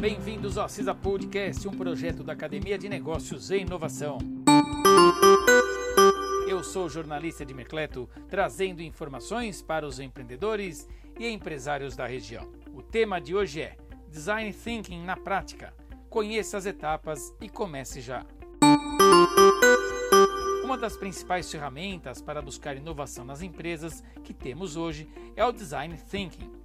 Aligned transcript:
Bem-vindos 0.00 0.56
ao 0.56 0.68
CISA 0.68 0.94
Podcast, 0.94 1.66
um 1.66 1.72
projeto 1.72 2.22
da 2.22 2.32
Academia 2.32 2.78
de 2.78 2.88
Negócios 2.88 3.50
e 3.50 3.58
Inovação. 3.58 4.18
Eu 6.46 6.62
sou 6.62 6.86
o 6.86 6.88
jornalista 6.88 7.44
de 7.44 7.52
Mercleto, 7.52 8.08
trazendo 8.28 8.80
informações 8.80 9.60
para 9.60 9.84
os 9.84 9.98
empreendedores 9.98 10.88
e 11.18 11.26
empresários 11.26 11.96
da 11.96 12.06
região. 12.06 12.48
O 12.72 12.80
tema 12.80 13.20
de 13.20 13.34
hoje 13.34 13.60
é 13.60 13.76
Design 14.08 14.52
Thinking 14.52 15.02
na 15.02 15.16
prática. 15.16 15.74
Conheça 16.08 16.56
as 16.56 16.64
etapas 16.64 17.34
e 17.40 17.48
comece 17.48 18.00
já. 18.00 18.24
Uma 20.62 20.78
das 20.78 20.96
principais 20.96 21.50
ferramentas 21.50 22.22
para 22.22 22.40
buscar 22.40 22.76
inovação 22.76 23.24
nas 23.24 23.42
empresas 23.42 24.04
que 24.22 24.32
temos 24.32 24.76
hoje 24.76 25.08
é 25.34 25.44
o 25.44 25.50
Design 25.50 25.96
Thinking, 25.96 26.57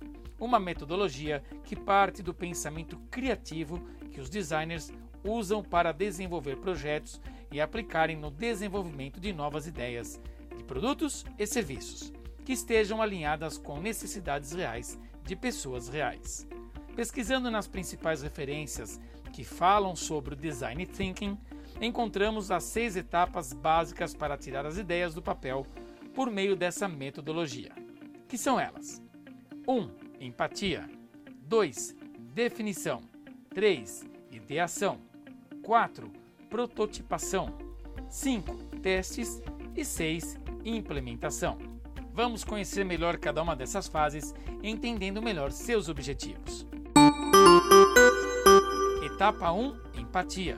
uma 0.43 0.59
metodologia 0.59 1.41
que 1.63 1.75
parte 1.75 2.21
do 2.21 2.33
pensamento 2.33 2.97
criativo 3.09 3.79
que 4.11 4.19
os 4.19 4.29
designers 4.29 4.91
usam 5.23 5.63
para 5.63 5.93
desenvolver 5.93 6.57
projetos 6.57 7.21
e 7.49 7.61
aplicarem 7.61 8.17
no 8.17 8.29
desenvolvimento 8.29 9.21
de 9.21 9.31
novas 9.31 9.67
ideias 9.67 10.19
de 10.57 10.63
produtos 10.65 11.25
e 11.39 11.47
serviços 11.47 12.11
que 12.43 12.51
estejam 12.51 13.01
alinhadas 13.01 13.57
com 13.57 13.79
necessidades 13.79 14.51
reais 14.51 14.99
de 15.23 15.33
pessoas 15.33 15.87
reais. 15.87 16.45
Pesquisando 16.93 17.49
nas 17.49 17.67
principais 17.67 18.21
referências 18.21 18.99
que 19.31 19.45
falam 19.45 19.95
sobre 19.95 20.33
o 20.33 20.37
design 20.37 20.85
thinking, 20.85 21.37
encontramos 21.79 22.51
as 22.51 22.65
seis 22.65 22.97
etapas 22.97 23.53
básicas 23.53 24.13
para 24.13 24.37
tirar 24.37 24.65
as 24.65 24.77
ideias 24.77 25.13
do 25.13 25.21
papel 25.21 25.65
por 26.13 26.29
meio 26.29 26.55
dessa 26.55 26.87
metodologia, 26.87 27.71
que 28.27 28.37
são 28.37 28.59
elas: 28.59 29.01
1. 29.65 29.73
Um, 29.73 30.02
empatia. 30.23 30.89
2. 31.47 31.95
Definição. 32.33 33.01
3. 33.53 34.05
Ideação. 34.31 34.99
4. 35.63 36.11
Prototipação. 36.49 37.55
5. 38.09 38.55
Testes. 38.81 39.41
E 39.75 39.83
6. 39.83 40.39
Implementação. 40.63 41.57
Vamos 42.13 42.43
conhecer 42.43 42.85
melhor 42.85 43.17
cada 43.17 43.41
uma 43.41 43.55
dessas 43.55 43.87
fases, 43.87 44.33
entendendo 44.61 45.21
melhor 45.21 45.51
seus 45.51 45.89
objetivos. 45.89 46.65
Etapa 49.03 49.51
1 49.51 49.79
Empatia. 49.99 50.57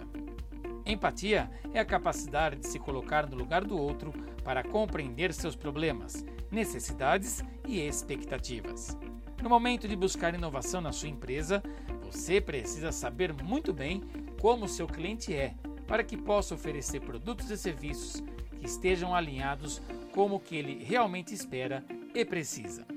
Empatia 0.85 1.49
é 1.73 1.79
a 1.79 1.85
capacidade 1.85 2.57
de 2.57 2.67
se 2.67 2.77
colocar 2.77 3.27
no 3.27 3.35
lugar 3.35 3.63
do 3.63 3.77
outro 3.77 4.13
para 4.43 4.63
compreender 4.63 5.33
seus 5.33 5.55
problemas, 5.55 6.25
necessidades 6.51 7.43
e 7.67 7.79
expectativas. 7.79 8.97
No 9.45 9.49
momento 9.49 9.87
de 9.87 9.95
buscar 9.95 10.33
inovação 10.33 10.81
na 10.81 10.91
sua 10.91 11.07
empresa, 11.07 11.61
você 12.01 12.41
precisa 12.41 12.91
saber 12.91 13.31
muito 13.31 13.71
bem 13.71 14.01
como 14.41 14.67
seu 14.67 14.87
cliente 14.87 15.35
é, 15.35 15.53
para 15.85 16.03
que 16.03 16.17
possa 16.17 16.55
oferecer 16.55 16.99
produtos 17.01 17.51
e 17.51 17.55
serviços 17.55 18.23
que 18.59 18.65
estejam 18.65 19.13
alinhados 19.13 19.83
com 20.15 20.31
o 20.31 20.39
que 20.39 20.55
ele 20.55 20.83
realmente 20.83 21.31
espera 21.31 21.85
e 22.11 22.25
precisa. 22.25 22.87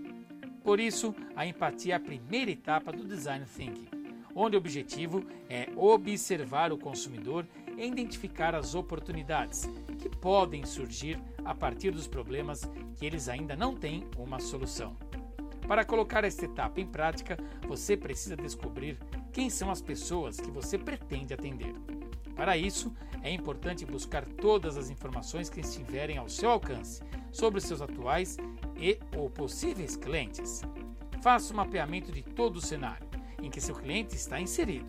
Por 0.64 0.80
isso, 0.80 1.14
a 1.36 1.44
empatia 1.44 1.92
é 1.92 1.96
a 1.98 2.00
primeira 2.00 2.50
etapa 2.50 2.92
do 2.92 3.04
design 3.04 3.44
thinking, 3.44 3.88
onde 4.34 4.56
o 4.56 4.58
objetivo 4.58 5.22
é 5.50 5.68
observar 5.76 6.72
o 6.72 6.78
consumidor 6.78 7.46
e 7.76 7.86
identificar 7.86 8.54
as 8.54 8.74
oportunidades 8.74 9.68
que 9.98 10.08
podem 10.08 10.64
surgir 10.64 11.20
a 11.44 11.54
partir 11.54 11.90
dos 11.90 12.06
problemas 12.06 12.64
que 12.96 13.04
eles 13.04 13.28
ainda 13.28 13.54
não 13.54 13.76
têm 13.76 14.06
uma 14.16 14.40
solução. 14.40 14.96
Para 15.68 15.84
colocar 15.84 16.24
esta 16.24 16.46
etapa 16.46 16.80
em 16.80 16.86
prática, 16.86 17.38
você 17.68 17.94
precisa 17.94 18.34
descobrir 18.34 18.98
quem 19.30 19.50
são 19.50 19.70
as 19.70 19.82
pessoas 19.82 20.40
que 20.40 20.50
você 20.50 20.78
pretende 20.78 21.34
atender. 21.34 21.74
Para 22.34 22.56
isso, 22.56 22.90
é 23.22 23.30
importante 23.30 23.84
buscar 23.84 24.24
todas 24.24 24.78
as 24.78 24.88
informações 24.88 25.50
que 25.50 25.60
estiverem 25.60 26.16
ao 26.16 26.26
seu 26.26 26.50
alcance 26.50 27.02
sobre 27.30 27.60
seus 27.60 27.82
atuais 27.82 28.38
e 28.78 28.98
ou 29.14 29.28
possíveis 29.28 29.94
clientes. 29.94 30.62
Faça 31.20 31.52
um 31.52 31.56
mapeamento 31.58 32.10
de 32.10 32.22
todo 32.22 32.56
o 32.56 32.62
cenário 32.62 33.06
em 33.42 33.50
que 33.50 33.60
seu 33.60 33.74
cliente 33.74 34.16
está 34.16 34.40
inserido. 34.40 34.86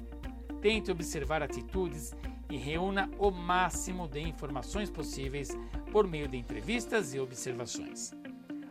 Tente 0.62 0.92
observar 0.92 1.44
atitudes 1.44 2.16
e 2.50 2.56
reúna 2.58 3.10
o 3.20 3.30
máximo 3.30 4.08
de 4.08 4.22
informações 4.22 4.90
possíveis 4.90 5.50
por 5.92 6.08
meio 6.08 6.28
de 6.28 6.38
entrevistas 6.38 7.14
e 7.14 7.20
observações. 7.20 8.19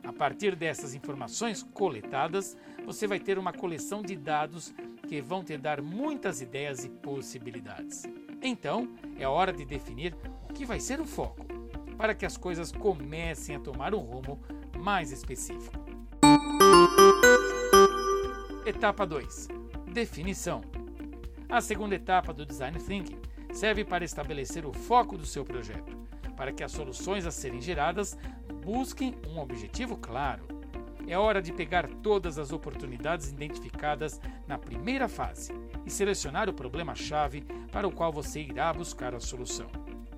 A 0.09 0.13
partir 0.13 0.57
dessas 0.57 0.95
informações 0.95 1.63
coletadas, 1.63 2.57
você 2.83 3.07
vai 3.07 3.21
ter 3.21 3.39
uma 3.39 3.53
coleção 3.53 4.01
de 4.01 4.17
dados 4.17 4.75
que 5.07 5.21
vão 5.21 5.45
te 5.45 5.55
dar 5.59 5.83
muitas 5.83 6.41
ideias 6.41 6.83
e 6.83 6.89
possibilidades. 6.89 8.05
Então, 8.41 8.89
é 9.19 9.29
hora 9.29 9.53
de 9.53 9.67
definir 9.67 10.17
o 10.49 10.55
que 10.55 10.65
vai 10.65 10.81
ser 10.81 10.99
o 10.99 11.05
foco, 11.05 11.45
para 11.99 12.15
que 12.15 12.25
as 12.25 12.39
coisas 12.39 12.73
comecem 12.73 13.55
a 13.55 13.61
tomar 13.61 13.95
um 13.95 13.99
rumo 13.99 14.41
mais 14.79 15.13
específico. 15.13 15.79
Etapa 18.65 19.07
2: 19.07 19.49
Definição. 19.93 20.63
A 21.51 21.61
segunda 21.61 21.97
etapa 21.97 22.33
do 22.33 22.47
Design 22.47 22.79
Thinking 22.79 23.21
serve 23.53 23.85
para 23.85 24.07
estabelecer 24.07 24.65
o 24.65 24.73
foco 24.73 25.19
do 25.19 25.27
seu 25.27 25.45
projeto, 25.45 25.95
para 26.35 26.51
que 26.51 26.65
as 26.65 26.73
soluções 26.73 27.27
a 27.27 27.31
serem 27.31 27.61
geradas 27.61 28.17
busquem 28.65 29.15
um 29.29 29.39
objetivo 29.39 29.97
claro. 29.97 30.47
É 31.07 31.17
hora 31.17 31.41
de 31.41 31.53
pegar 31.53 31.89
todas 32.03 32.39
as 32.39 32.53
oportunidades 32.53 33.31
identificadas 33.31 34.21
na 34.47 34.59
primeira 34.59 35.09
fase 35.09 35.53
e 35.87 35.91
selecionar 35.91 36.49
o 36.51 36.53
problema-chave 36.53 37.43
para 37.73 37.89
o 37.89 37.93
qual 37.93 38.13
você 38.13 38.41
irá 38.43 38.73
buscar 38.73 39.15
a 39.15 39.21
solução. 39.21 39.69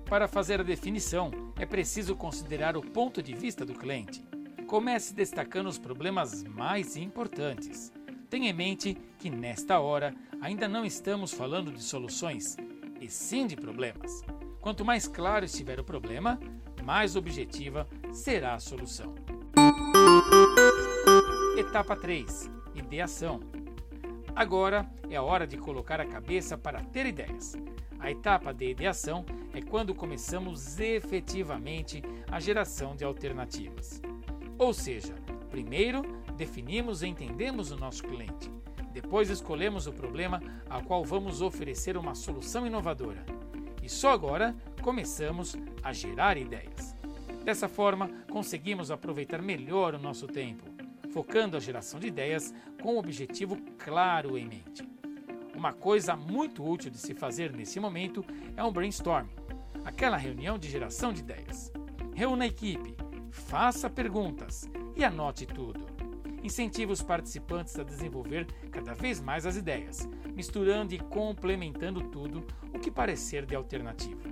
Para 0.05 0.27
fazer 0.27 0.59
a 0.59 0.63
definição, 0.63 1.31
é 1.57 1.65
preciso 1.65 2.15
considerar 2.17 2.75
o 2.75 2.81
ponto 2.81 3.23
de 3.23 3.33
vista 3.33 3.65
do 3.65 3.73
cliente. 3.73 4.21
Comece 4.67 5.13
destacando 5.13 5.67
os 5.67 5.77
problemas 5.77 6.43
mais 6.43 6.97
importantes. 6.97 7.93
Tenha 8.29 8.49
em 8.49 8.53
mente 8.53 8.97
que 9.17 9.29
nesta 9.29 9.79
hora 9.79 10.13
ainda 10.41 10.67
não 10.67 10.83
estamos 10.83 11.31
falando 11.31 11.71
de 11.71 11.81
soluções, 11.81 12.57
e 12.99 13.09
sim 13.09 13.47
de 13.47 13.55
problemas. 13.55 14.21
Quanto 14.59 14.83
mais 14.83 15.07
claro 15.07 15.45
estiver 15.45 15.79
o 15.79 15.83
problema, 15.83 16.37
mais 16.83 17.15
objetiva 17.15 17.87
será 18.11 18.55
a 18.55 18.59
solução. 18.59 19.15
Etapa 21.57 21.95
3 21.95 22.49
Ideação. 22.75 23.39
Agora 24.35 24.89
é 25.09 25.15
a 25.15 25.23
hora 25.23 25.45
de 25.45 25.57
colocar 25.57 25.99
a 25.99 26.05
cabeça 26.05 26.57
para 26.57 26.81
ter 26.81 27.05
ideias. 27.05 27.55
A 27.99 28.09
etapa 28.09 28.53
de 28.53 28.69
ideação 28.69 29.25
é 29.53 29.61
quando 29.61 29.93
começamos 29.93 30.79
efetivamente 30.79 32.01
a 32.31 32.39
geração 32.39 32.95
de 32.95 33.03
alternativas. 33.03 34.01
Ou 34.57 34.73
seja, 34.73 35.13
primeiro 35.49 36.01
definimos 36.35 37.03
e 37.03 37.07
entendemos 37.07 37.71
o 37.71 37.77
nosso 37.77 38.03
cliente. 38.03 38.51
Depois 38.93 39.29
escolhemos 39.29 39.87
o 39.87 39.93
problema 39.93 40.41
ao 40.69 40.81
qual 40.81 41.03
vamos 41.03 41.41
oferecer 41.41 41.95
uma 41.97 42.15
solução 42.15 42.65
inovadora. 42.65 43.25
E 43.83 43.89
só 43.89 44.11
agora 44.11 44.55
começamos 44.81 45.55
a 45.83 45.93
gerar 45.93 46.37
ideias. 46.37 47.00
Dessa 47.43 47.67
forma, 47.67 48.09
conseguimos 48.29 48.91
aproveitar 48.91 49.41
melhor 49.41 49.95
o 49.95 49.99
nosso 49.99 50.27
tempo, 50.27 50.65
focando 51.11 51.57
a 51.57 51.59
geração 51.59 51.99
de 51.99 52.07
ideias 52.07 52.53
com 52.81 52.95
um 52.95 52.99
objetivo 52.99 53.57
claro 53.77 54.37
em 54.37 54.47
mente. 54.47 54.87
Uma 55.55 55.73
coisa 55.73 56.15
muito 56.15 56.63
útil 56.63 56.91
de 56.91 56.97
se 56.97 57.13
fazer 57.13 57.51
nesse 57.51 57.79
momento 57.79 58.23
é 58.55 58.63
um 58.63 58.71
brainstorming, 58.71 59.35
aquela 59.83 60.17
reunião 60.17 60.57
de 60.57 60.69
geração 60.69 61.11
de 61.11 61.21
ideias. 61.21 61.71
Reúna 62.13 62.45
a 62.45 62.47
equipe, 62.47 62.95
faça 63.31 63.89
perguntas 63.89 64.69
e 64.95 65.03
anote 65.03 65.45
tudo. 65.45 65.85
Incentive 66.43 66.91
os 66.91 67.01
participantes 67.01 67.77
a 67.77 67.83
desenvolver 67.83 68.47
cada 68.71 68.93
vez 68.93 69.19
mais 69.19 69.45
as 69.45 69.55
ideias, 69.55 70.07
misturando 70.35 70.93
e 70.93 70.99
complementando 70.99 72.01
tudo 72.09 72.45
o 72.73 72.79
que 72.79 72.89
parecer 72.89 73.45
de 73.45 73.55
alternativa. 73.55 74.29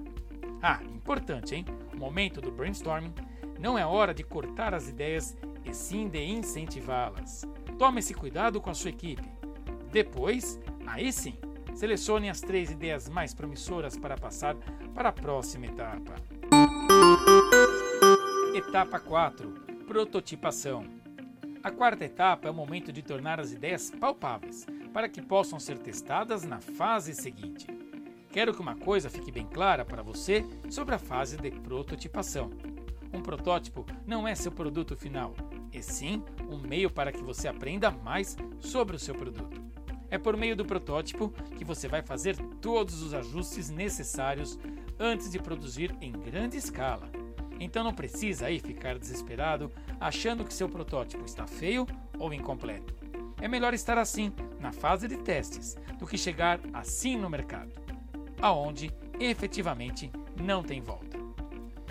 Ah, 0.61 0.81
importante, 0.83 1.55
hein? 1.55 1.65
Momento 1.99 2.39
do 2.39 2.49
brainstorming 2.49 3.13
não 3.59 3.77
é 3.77 3.85
hora 3.85 4.13
de 4.13 4.23
cortar 4.23 4.73
as 4.73 4.87
ideias 4.87 5.35
e 5.65 5.73
sim 5.73 6.07
de 6.07 6.23
incentivá-las. 6.23 7.45
Tome 7.77 7.99
esse 7.99 8.13
cuidado 8.13 8.61
com 8.61 8.69
a 8.69 8.73
sua 8.73 8.89
equipe. 8.89 9.29
Depois, 9.91 10.57
aí 10.87 11.11
sim, 11.11 11.37
selecione 11.75 12.29
as 12.29 12.39
três 12.39 12.71
ideias 12.71 13.09
mais 13.09 13.33
promissoras 13.33 13.97
para 13.97 14.15
passar 14.15 14.55
para 14.95 15.09
a 15.09 15.11
próxima 15.11 15.65
etapa. 15.65 16.15
Etapa 18.55 18.99
4 19.01 19.49
Prototipação. 19.85 20.85
A 21.61 21.69
quarta 21.69 22.05
etapa 22.05 22.47
é 22.47 22.51
o 22.51 22.53
momento 22.53 22.93
de 22.93 23.01
tornar 23.01 23.41
as 23.41 23.51
ideias 23.51 23.91
palpáveis, 23.91 24.65
para 24.93 25.09
que 25.09 25.21
possam 25.21 25.59
ser 25.59 25.77
testadas 25.77 26.45
na 26.45 26.61
fase 26.61 27.13
seguinte. 27.13 27.67
Quero 28.31 28.53
que 28.53 28.61
uma 28.61 28.75
coisa 28.75 29.09
fique 29.09 29.31
bem 29.31 29.47
clara 29.47 29.83
para 29.83 30.03
você 30.03 30.45
sobre 30.69 30.93
a 30.93 30.99
fase 30.99 31.35
de 31.35 31.49
prototipação. 31.49 32.51
Um 33.11 33.21
protótipo 33.21 33.85
não 34.05 34.27
é 34.27 34.35
seu 34.35 34.51
produto 34.51 34.95
final, 34.95 35.33
e 35.73 35.81
sim 35.81 36.23
um 36.47 36.59
meio 36.59 36.91
para 36.91 37.11
que 37.11 37.23
você 37.23 37.47
aprenda 37.47 37.89
mais 37.89 38.37
sobre 38.59 38.95
o 38.95 38.99
seu 38.99 39.15
produto. 39.15 39.59
É 40.11 40.17
por 40.19 40.37
meio 40.37 40.55
do 40.55 40.63
protótipo 40.63 41.29
que 41.57 41.65
você 41.65 41.87
vai 41.87 42.03
fazer 42.03 42.37
todos 42.61 43.01
os 43.01 43.15
ajustes 43.15 43.71
necessários 43.71 44.59
antes 44.99 45.31
de 45.31 45.39
produzir 45.39 45.95
em 45.99 46.11
grande 46.11 46.55
escala. 46.55 47.09
Então 47.59 47.83
não 47.83 47.93
precisa 47.93 48.45
aí 48.45 48.59
ficar 48.59 48.99
desesperado 48.99 49.71
achando 49.99 50.45
que 50.45 50.53
seu 50.53 50.69
protótipo 50.69 51.25
está 51.25 51.47
feio 51.47 51.87
ou 52.19 52.31
incompleto. 52.31 52.93
É 53.41 53.47
melhor 53.47 53.73
estar 53.73 53.97
assim, 53.97 54.31
na 54.59 54.71
fase 54.71 55.07
de 55.07 55.17
testes, 55.17 55.75
do 55.97 56.05
que 56.05 56.17
chegar 56.17 56.59
assim 56.73 57.17
no 57.17 57.29
mercado, 57.29 57.71
aonde 58.41 58.91
efetivamente 59.19 60.11
não 60.41 60.63
tem 60.63 60.81
volta. 60.81 61.17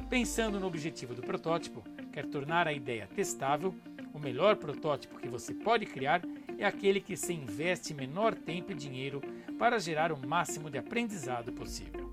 Pensando 0.08 0.58
no 0.58 0.66
objetivo 0.66 1.14
do 1.14 1.22
protótipo, 1.22 1.82
quer 2.12 2.26
tornar 2.26 2.66
a 2.66 2.72
ideia 2.72 3.06
testável, 3.06 3.74
o 4.14 4.18
melhor 4.18 4.56
protótipo 4.56 5.18
que 5.18 5.28
você 5.28 5.52
pode 5.52 5.86
criar 5.86 6.22
é 6.58 6.64
aquele 6.64 7.00
que 7.00 7.16
se 7.16 7.32
investe 7.32 7.94
menor 7.94 8.34
tempo 8.34 8.72
e 8.72 8.74
dinheiro 8.74 9.20
para 9.58 9.78
gerar 9.78 10.10
o 10.10 10.26
máximo 10.26 10.70
de 10.70 10.78
aprendizado 10.78 11.52
possível. 11.52 12.10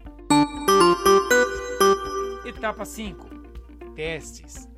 Etapa 2.45 2.85
5: 2.85 3.27
Testes. 3.95 4.69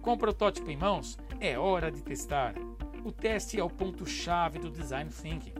Com 0.00 0.12
o 0.12 0.18
protótipo 0.18 0.70
em 0.70 0.76
mãos, 0.76 1.18
é 1.38 1.58
hora 1.58 1.90
de 1.90 2.02
testar. 2.02 2.54
O 3.04 3.12
teste 3.12 3.58
é 3.58 3.64
o 3.64 3.68
ponto-chave 3.68 4.58
do 4.58 4.70
design 4.70 5.10
thinking, 5.10 5.54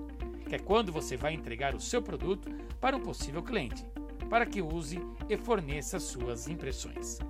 que 0.51 0.57
é 0.57 0.59
quando 0.59 0.91
você 0.91 1.17
vai 1.17 1.33
entregar 1.33 1.77
o 1.77 1.81
seu 1.81 2.03
produto 2.03 2.51
para 2.81 2.97
um 2.97 3.01
possível 3.01 3.41
cliente, 3.41 3.87
para 4.29 4.45
que 4.45 4.61
use 4.61 5.01
e 5.29 5.37
forneça 5.37 6.01
suas 6.01 6.49
impressões. 6.49 7.21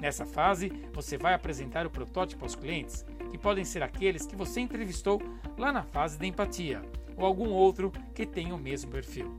Nessa 0.00 0.26
fase, 0.26 0.72
você 0.92 1.16
vai 1.16 1.34
apresentar 1.34 1.86
o 1.86 1.90
protótipo 1.90 2.44
aos 2.44 2.56
clientes, 2.56 3.06
que 3.30 3.38
podem 3.38 3.64
ser 3.64 3.80
aqueles 3.80 4.26
que 4.26 4.34
você 4.34 4.58
entrevistou 4.60 5.22
lá 5.56 5.70
na 5.70 5.84
fase 5.84 6.18
da 6.18 6.26
empatia, 6.26 6.82
ou 7.16 7.24
algum 7.24 7.50
outro 7.50 7.92
que 8.12 8.26
tenha 8.26 8.52
o 8.52 8.58
mesmo 8.58 8.90
perfil. 8.90 9.38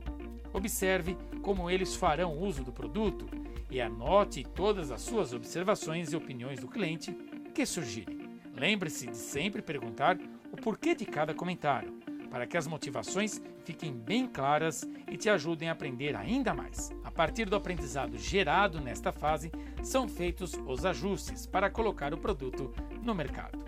Observe 0.54 1.14
como 1.42 1.68
eles 1.68 1.94
farão 1.94 2.38
uso 2.38 2.64
do 2.64 2.72
produto 2.72 3.26
e 3.70 3.82
anote 3.82 4.44
todas 4.44 4.90
as 4.90 5.02
suas 5.02 5.34
observações 5.34 6.10
e 6.10 6.16
opiniões 6.16 6.58
do 6.58 6.68
cliente 6.68 7.12
que 7.54 7.66
surgirem. 7.66 8.30
Lembre-se 8.54 9.08
de 9.08 9.16
sempre 9.18 9.60
perguntar 9.60 10.16
o 10.50 10.56
porquê 10.56 10.94
de 10.94 11.04
cada 11.04 11.34
comentário, 11.34 12.05
para 12.30 12.46
que 12.46 12.56
as 12.56 12.66
motivações 12.66 13.40
fiquem 13.64 13.92
bem 13.92 14.26
claras 14.26 14.84
e 15.10 15.16
te 15.16 15.28
ajudem 15.30 15.68
a 15.68 15.72
aprender 15.72 16.14
ainda 16.14 16.52
mais. 16.52 16.90
A 17.04 17.10
partir 17.10 17.46
do 17.46 17.56
aprendizado 17.56 18.18
gerado 18.18 18.80
nesta 18.80 19.12
fase, 19.12 19.50
são 19.82 20.08
feitos 20.08 20.52
os 20.66 20.84
ajustes 20.84 21.46
para 21.46 21.70
colocar 21.70 22.12
o 22.12 22.18
produto 22.18 22.72
no 23.02 23.14
mercado. 23.14 23.64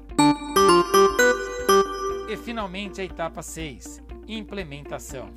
E 2.29 2.37
finalmente 2.37 3.01
a 3.01 3.05
etapa 3.05 3.43
6, 3.43 4.03
implementação. 4.27 5.31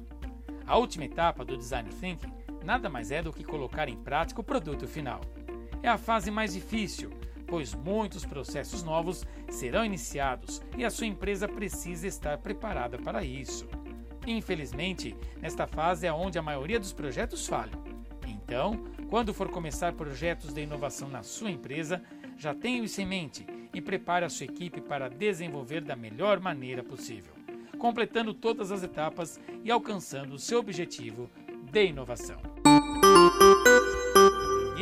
A 0.68 0.78
última 0.78 1.06
etapa 1.06 1.46
do 1.46 1.58
design 1.58 1.90
thinking 1.90 2.34
nada 2.64 2.90
mais 2.90 3.12
é 3.12 3.22
do 3.22 3.34
que 3.34 3.44
colocar 3.44 3.90
em 3.90 3.98
prática 3.98 4.42
o 4.42 4.44
produto 4.44 4.88
final. 4.88 5.22
É 5.84 5.90
a 5.90 5.98
fase 5.98 6.30
mais 6.30 6.54
difícil, 6.54 7.10
pois 7.52 7.76
muitos 7.76 8.24
processos 8.24 8.82
novos 8.82 9.28
serão 9.50 9.84
iniciados 9.84 10.62
e 10.78 10.86
a 10.86 10.90
sua 10.90 11.06
empresa 11.06 11.50
precisa 11.50 12.08
estar 12.08 12.38
preparada 12.38 12.98
para 12.98 13.26
isso. 13.26 13.68
Infelizmente, 14.26 15.18
nesta 15.42 15.68
fase 15.68 16.08
é 16.08 16.14
onde 16.14 16.40
a 16.40 16.42
maioria 16.42 16.80
dos 16.80 16.94
projetos 16.94 17.46
falham. 17.46 17.84
Então, 18.26 18.86
quando 19.10 19.34
for 19.34 19.50
começar 19.50 19.92
projetos 19.92 20.54
de 20.54 20.62
inovação 20.62 21.10
na 21.10 21.24
sua 21.24 21.52
empresa, 21.52 22.02
já 22.38 22.56
tenha 22.56 22.82
isso 22.82 23.02
em 23.02 23.06
mente 23.06 23.46
e 23.74 23.82
prepare 23.82 24.24
a 24.24 24.30
sua 24.30 24.46
equipe 24.46 24.80
para 24.80 25.10
desenvolver 25.10 25.82
da 25.82 25.98
melhor 25.98 26.40
maneira 26.40 26.82
possível, 26.82 27.34
completando 27.78 28.34
todas 28.34 28.72
as 28.72 28.82
etapas 28.82 29.42
e 29.62 29.70
alcançando 29.70 30.36
o 30.36 30.40
seu 30.40 30.60
objetivo 30.60 31.30
de 31.70 31.88
inovação. 31.88 32.51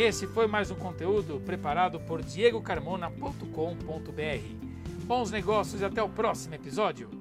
Esse 0.09 0.25
foi 0.25 0.47
mais 0.47 0.71
um 0.71 0.75
conteúdo 0.75 1.39
preparado 1.39 1.99
por 1.99 2.23
diegocarmona.com.br. 2.23 5.05
Bons 5.05 5.29
negócios 5.29 5.81
e 5.81 5.85
até 5.85 6.01
o 6.01 6.09
próximo 6.09 6.55
episódio! 6.55 7.18